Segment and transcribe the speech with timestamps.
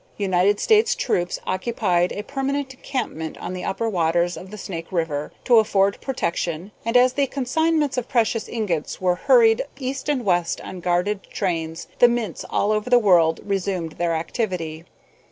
[0.17, 5.31] United States troops occupied a permanent encampment on the upper waters of the Snake River,
[5.43, 10.59] to afford protection, and as the consignments of precious ingots were hurried east and west
[10.61, 14.85] on guarded trains, the mints all over the world resumed their activity.